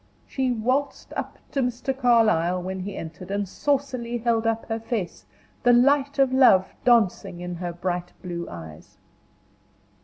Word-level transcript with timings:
She 0.25 0.51
waltzed 0.51 1.13
up 1.15 1.37
to 1.51 1.61
Mr. 1.61 1.95
Carlyle 1.95 2.59
when 2.59 2.79
he 2.79 2.97
entered, 2.97 3.29
and 3.29 3.47
saucily 3.47 4.17
held 4.17 4.47
up 4.47 4.65
her 4.65 4.79
face, 4.79 5.27
the 5.61 5.73
light 5.73 6.17
of 6.17 6.33
love 6.33 6.73
dancing 6.83 7.39
in 7.39 7.53
her 7.53 7.71
bright 7.71 8.11
blue 8.23 8.47
eyes. 8.49 8.97